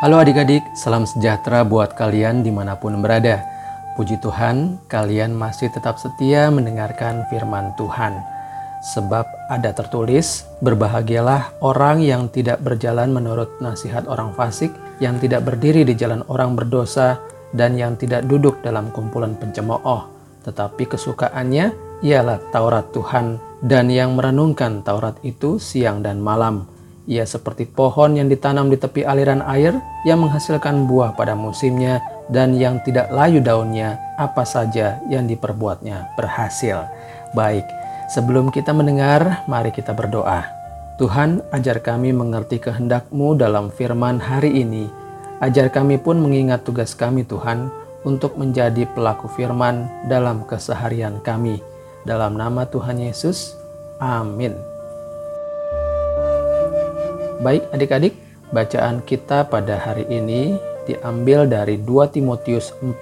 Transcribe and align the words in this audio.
Halo 0.00 0.16
adik-adik, 0.16 0.64
salam 0.72 1.04
sejahtera 1.04 1.60
buat 1.60 1.92
kalian 1.92 2.40
di 2.40 2.48
mana 2.48 2.72
pun 2.72 3.04
berada. 3.04 3.44
Puji 4.00 4.16
Tuhan, 4.24 4.80
kalian 4.88 5.36
masih 5.36 5.68
tetap 5.68 6.00
setia 6.00 6.48
mendengarkan 6.48 7.28
firman 7.28 7.76
Tuhan. 7.76 8.16
Sebab 8.96 9.28
ada 9.52 9.76
tertulis, 9.76 10.48
berbahagialah 10.64 11.52
orang 11.60 12.00
yang 12.00 12.32
tidak 12.32 12.64
berjalan 12.64 13.12
menurut 13.12 13.60
nasihat 13.60 14.08
orang 14.08 14.32
fasik, 14.32 14.72
yang 15.04 15.20
tidak 15.20 15.44
berdiri 15.44 15.84
di 15.84 15.92
jalan 15.92 16.24
orang 16.32 16.56
berdosa, 16.56 17.20
dan 17.52 17.76
yang 17.76 17.92
tidak 18.00 18.24
duduk 18.24 18.56
dalam 18.64 18.88
kumpulan 18.96 19.36
pencemooh. 19.36 20.08
Tetapi 20.48 20.96
kesukaannya 20.96 22.00
ialah 22.00 22.40
Taurat 22.48 22.88
Tuhan, 22.96 23.36
dan 23.60 23.92
yang 23.92 24.16
merenungkan 24.16 24.80
Taurat 24.80 25.20
itu 25.20 25.60
siang 25.60 26.00
dan 26.00 26.24
malam 26.24 26.79
ia 27.10 27.26
seperti 27.26 27.66
pohon 27.66 28.14
yang 28.14 28.30
ditanam 28.30 28.70
di 28.70 28.78
tepi 28.78 29.02
aliran 29.02 29.42
air 29.42 29.74
yang 30.06 30.22
menghasilkan 30.22 30.86
buah 30.86 31.18
pada 31.18 31.34
musimnya 31.34 31.98
dan 32.30 32.54
yang 32.54 32.78
tidak 32.86 33.10
layu 33.10 33.42
daunnya 33.42 33.98
apa 34.14 34.46
saja 34.46 35.02
yang 35.10 35.26
diperbuatnya 35.26 36.14
berhasil. 36.14 36.86
Baik, 37.34 37.66
sebelum 38.14 38.54
kita 38.54 38.70
mendengar, 38.70 39.42
mari 39.50 39.74
kita 39.74 39.90
berdoa. 39.90 40.46
Tuhan, 41.02 41.42
ajar 41.50 41.82
kami 41.82 42.14
mengerti 42.14 42.62
kehendak-Mu 42.62 43.34
dalam 43.34 43.74
firman 43.74 44.22
hari 44.22 44.62
ini. 44.62 44.86
Ajar 45.42 45.66
kami 45.74 45.98
pun 45.98 46.22
mengingat 46.22 46.62
tugas 46.62 46.94
kami 46.94 47.26
Tuhan 47.26 47.74
untuk 48.06 48.38
menjadi 48.38 48.86
pelaku 48.86 49.26
firman 49.34 49.90
dalam 50.06 50.46
keseharian 50.46 51.18
kami. 51.26 51.58
Dalam 52.06 52.38
nama 52.38 52.68
Tuhan 52.70 53.02
Yesus, 53.02 53.58
amin. 53.98 54.79
Baik 57.40 57.72
adik-adik, 57.72 58.12
bacaan 58.52 59.00
kita 59.00 59.48
pada 59.48 59.80
hari 59.80 60.04
ini 60.12 60.60
diambil 60.84 61.48
dari 61.48 61.80
2 61.80 62.12
Timotius 62.12 62.76
4 62.84 63.00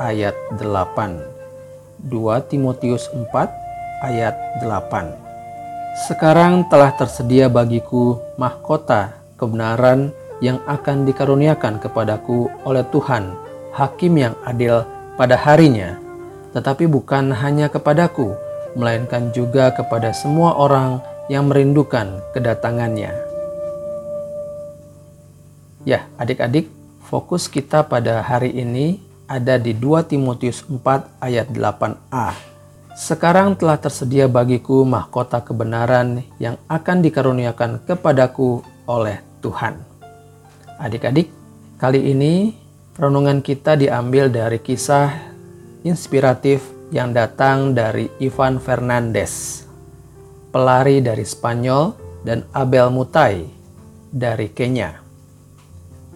ayat 0.00 0.32
8. 0.56 2.08
2 2.08 2.48
Timotius 2.48 3.12
4 3.12 3.28
ayat 4.00 4.32
8. 4.64 6.08
Sekarang 6.08 6.64
telah 6.72 6.96
tersedia 6.96 7.52
bagiku 7.52 8.24
mahkota 8.40 9.20
kebenaran 9.36 10.16
yang 10.40 10.64
akan 10.64 11.04
dikaruniakan 11.04 11.76
kepadaku 11.76 12.48
oleh 12.64 12.88
Tuhan, 12.88 13.36
hakim 13.76 14.16
yang 14.16 14.32
adil 14.48 14.88
pada 15.20 15.36
harinya, 15.36 16.00
tetapi 16.56 16.88
bukan 16.88 17.36
hanya 17.36 17.68
kepadaku, 17.68 18.32
melainkan 18.80 19.28
juga 19.36 19.76
kepada 19.76 20.16
semua 20.16 20.56
orang 20.56 21.04
yang 21.28 21.52
merindukan 21.52 22.24
kedatangannya. 22.32 23.33
Ya, 25.84 26.08
adik-adik, 26.16 26.72
fokus 27.04 27.44
kita 27.44 27.84
pada 27.84 28.24
hari 28.24 28.56
ini 28.56 29.04
ada 29.28 29.60
di 29.60 29.76
2 29.76 30.08
Timotius 30.08 30.64
4 30.64 30.80
ayat 31.20 31.52
8a. 31.52 32.32
Sekarang 32.96 33.52
telah 33.52 33.76
tersedia 33.76 34.24
bagiku 34.24 34.80
mahkota 34.88 35.44
kebenaran 35.44 36.24
yang 36.40 36.56
akan 36.72 37.04
dikaruniakan 37.04 37.84
kepadaku 37.84 38.64
oleh 38.88 39.20
Tuhan. 39.44 39.76
Adik-adik, 40.80 41.28
kali 41.76 42.00
ini 42.16 42.56
renungan 42.96 43.44
kita 43.44 43.76
diambil 43.76 44.32
dari 44.32 44.64
kisah 44.64 45.12
inspiratif 45.84 46.64
yang 46.96 47.12
datang 47.12 47.76
dari 47.76 48.08
Ivan 48.24 48.56
Fernandez, 48.56 49.68
pelari 50.48 51.04
dari 51.04 51.28
Spanyol, 51.28 51.92
dan 52.24 52.48
Abel 52.56 52.88
Mutai 52.88 53.44
dari 54.08 54.48
Kenya. 54.48 55.03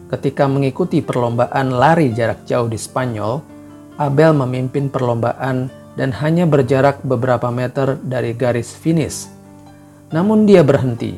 Ketika 0.08 0.48
mengikuti 0.48 1.04
perlombaan 1.04 1.68
lari 1.68 2.16
jarak 2.16 2.48
jauh 2.48 2.64
di 2.64 2.80
Spanyol, 2.80 3.44
Abel 4.00 4.32
memimpin 4.32 4.88
perlombaan 4.88 5.68
dan 6.00 6.14
hanya 6.24 6.48
berjarak 6.48 7.04
beberapa 7.04 7.52
meter 7.52 8.00
dari 8.00 8.32
garis 8.32 8.72
finish. 8.72 9.28
Namun 10.08 10.48
dia 10.48 10.64
berhenti 10.64 11.12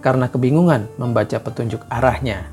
karena 0.00 0.32
kebingungan 0.32 0.88
membaca 0.96 1.36
petunjuk 1.36 1.84
arahnya. 1.92 2.48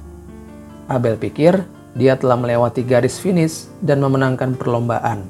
Abel 0.91 1.15
pikir 1.15 1.63
dia 1.95 2.19
telah 2.19 2.35
melewati 2.35 2.83
garis 2.83 3.15
finish 3.15 3.71
dan 3.79 4.03
memenangkan 4.03 4.59
perlombaan. 4.59 5.23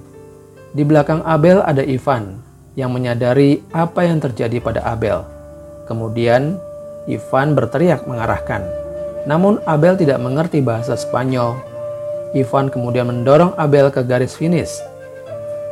Di 0.73 0.81
belakang 0.81 1.21
Abel 1.21 1.61
ada 1.61 1.85
Ivan 1.85 2.41
yang 2.73 2.93
menyadari 2.97 3.61
apa 3.73 4.09
yang 4.09 4.17
terjadi 4.17 4.57
pada 4.57 4.81
Abel. 4.89 5.21
Kemudian 5.85 6.57
Ivan 7.05 7.53
berteriak 7.53 8.09
mengarahkan, 8.09 8.86
namun 9.27 9.59
Abel 9.67 9.99
tidak 9.99 10.23
mengerti 10.23 10.63
bahasa 10.63 10.95
Spanyol. 10.95 11.59
Ivan 12.31 12.71
kemudian 12.71 13.11
mendorong 13.11 13.51
Abel 13.59 13.91
ke 13.91 13.99
garis 14.07 14.33
finish. 14.39 14.79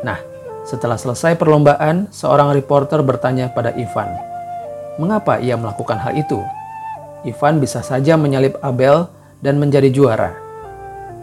Nah, 0.04 0.20
setelah 0.68 1.00
selesai 1.00 1.40
perlombaan, 1.40 2.12
seorang 2.12 2.52
reporter 2.52 3.00
bertanya 3.00 3.48
pada 3.56 3.72
Ivan, 3.80 4.12
mengapa 5.00 5.40
ia 5.40 5.56
melakukan 5.56 5.96
hal 6.04 6.20
itu? 6.20 6.44
Ivan 7.24 7.64
bisa 7.64 7.80
saja 7.80 8.20
menyalip 8.20 8.60
Abel 8.60 9.08
dan 9.40 9.56
menjadi 9.58 9.88
juara. 9.90 10.36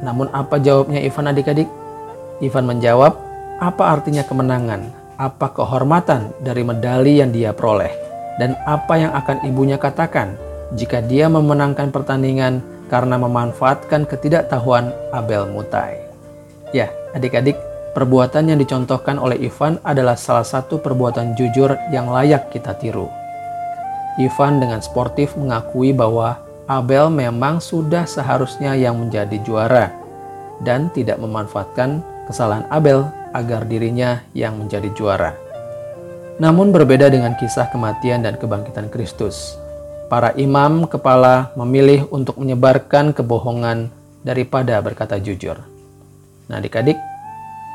Namun 0.03 0.33
apa 0.33 0.59
jawabnya 0.59 1.05
Ivan 1.05 1.31
adik-adik? 1.31 1.69
Ivan 2.43 2.67
menjawab, 2.67 3.13
apa 3.61 3.85
artinya 3.93 4.25
kemenangan? 4.27 4.89
Apa 5.21 5.55
kehormatan 5.55 6.35
dari 6.43 6.65
medali 6.67 7.23
yang 7.23 7.31
dia 7.31 7.55
peroleh? 7.55 7.93
Dan 8.41 8.57
apa 8.65 8.99
yang 8.99 9.13
akan 9.15 9.45
ibunya 9.47 9.77
katakan 9.77 10.35
jika 10.77 11.05
dia 11.05 11.29
memenangkan 11.29 11.93
pertandingan 11.93 12.65
karena 12.89 13.17
memanfaatkan 13.17 14.05
ketidaktahuan 14.09 14.93
Abel 15.13 15.49
Mutai. 15.49 16.01
Ya, 16.73 16.93
adik-adik, 17.17 17.57
perbuatan 17.97 18.53
yang 18.53 18.61
dicontohkan 18.61 19.21
oleh 19.21 19.41
Ivan 19.41 19.81
adalah 19.85 20.17
salah 20.17 20.45
satu 20.45 20.81
perbuatan 20.81 21.37
jujur 21.37 21.73
yang 21.93 22.09
layak 22.09 22.53
kita 22.53 22.77
tiru. 22.77 23.09
Ivan 24.21 24.61
dengan 24.61 24.85
sportif 24.85 25.33
mengakui 25.41 25.97
bahwa 25.97 26.37
Abel 26.69 27.09
memang 27.09 27.65
sudah 27.65 28.05
seharusnya 28.05 28.77
yang 28.77 29.01
menjadi 29.01 29.41
juara 29.41 29.89
dan 30.61 30.93
tidak 30.93 31.17
memanfaatkan 31.17 32.05
kesalahan 32.29 32.69
Abel 32.69 33.09
agar 33.33 33.65
dirinya 33.65 34.21
yang 34.37 34.61
menjadi 34.61 34.93
juara. 34.93 35.33
Namun 36.41 36.73
berbeda 36.73 37.09
dengan 37.13 37.37
kisah 37.37 37.73
kematian 37.73 38.25
dan 38.25 38.37
kebangkitan 38.37 38.89
Kristus 38.93 39.62
para 40.13 40.37
imam 40.37 40.85
kepala 40.85 41.57
memilih 41.57 42.05
untuk 42.13 42.37
menyebarkan 42.37 43.17
kebohongan 43.17 43.89
daripada 44.21 44.77
berkata 44.85 45.17
jujur. 45.17 45.57
Nah, 46.53 46.61
adik-adik, 46.61 47.01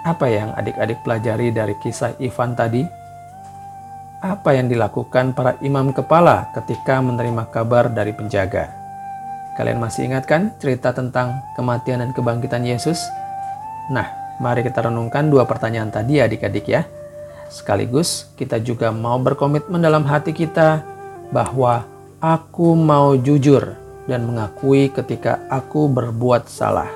apa 0.06 0.30
yang 0.30 0.54
adik-adik 0.54 1.02
pelajari 1.02 1.50
dari 1.50 1.74
kisah 1.82 2.14
Ivan 2.22 2.54
tadi? 2.54 2.86
Apa 4.22 4.54
yang 4.54 4.70
dilakukan 4.70 5.34
para 5.34 5.58
imam 5.66 5.90
kepala 5.90 6.54
ketika 6.54 7.02
menerima 7.02 7.50
kabar 7.50 7.90
dari 7.90 8.14
penjaga? 8.14 8.70
Kalian 9.58 9.82
masih 9.82 10.06
ingatkan 10.06 10.54
cerita 10.62 10.94
tentang 10.94 11.42
kematian 11.58 12.06
dan 12.06 12.14
kebangkitan 12.14 12.62
Yesus? 12.62 13.02
Nah, 13.90 14.14
mari 14.38 14.62
kita 14.62 14.86
renungkan 14.86 15.34
dua 15.34 15.50
pertanyaan 15.50 15.90
tadi 15.90 16.22
adik-adik 16.22 16.70
ya. 16.70 16.86
Sekaligus 17.50 18.30
kita 18.38 18.62
juga 18.62 18.94
mau 18.94 19.18
berkomitmen 19.18 19.82
dalam 19.82 20.06
hati 20.06 20.38
kita 20.38 20.86
bahwa 21.34 21.97
Aku 22.18 22.74
mau 22.74 23.14
jujur 23.14 23.78
dan 24.10 24.26
mengakui 24.26 24.90
ketika 24.90 25.38
aku 25.54 25.86
berbuat 25.86 26.50
salah. 26.50 26.90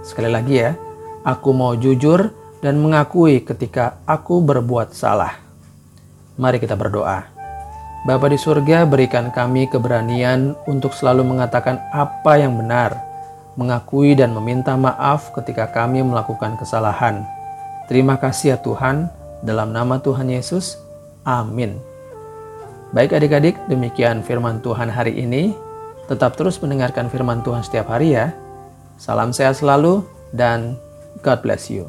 Sekali 0.00 0.32
lagi 0.32 0.64
ya, 0.64 0.72
aku 1.28 1.52
mau 1.52 1.76
jujur 1.76 2.32
dan 2.64 2.80
mengakui 2.80 3.44
ketika 3.44 4.00
aku 4.08 4.40
berbuat 4.40 4.96
salah. 4.96 5.36
Mari 6.40 6.56
kita 6.56 6.72
berdoa. 6.72 7.28
Bapa 8.08 8.32
di 8.32 8.40
surga, 8.40 8.88
berikan 8.88 9.28
kami 9.28 9.68
keberanian 9.68 10.56
untuk 10.64 10.96
selalu 10.96 11.20
mengatakan 11.20 11.76
apa 11.92 12.40
yang 12.40 12.56
benar, 12.56 12.96
mengakui 13.60 14.16
dan 14.16 14.32
meminta 14.32 14.72
maaf 14.72 15.36
ketika 15.36 15.68
kami 15.68 16.00
melakukan 16.00 16.56
kesalahan. 16.56 17.28
Terima 17.92 18.16
kasih 18.16 18.56
ya 18.56 18.58
Tuhan, 18.64 19.12
dalam 19.44 19.76
nama 19.76 20.00
Tuhan 20.00 20.32
Yesus. 20.32 20.80
Amin. 21.28 21.89
Baik 22.90 23.14
adik-adik, 23.14 23.54
demikian 23.70 24.18
firman 24.18 24.58
Tuhan 24.58 24.90
hari 24.90 25.14
ini. 25.14 25.54
Tetap 26.10 26.34
terus 26.34 26.58
mendengarkan 26.58 27.06
firman 27.06 27.38
Tuhan 27.46 27.62
setiap 27.62 27.86
hari 27.86 28.18
ya. 28.18 28.34
Salam 28.98 29.30
sehat 29.30 29.62
selalu 29.62 30.02
dan 30.34 30.74
God 31.22 31.38
bless 31.38 31.70
you. 31.70 31.86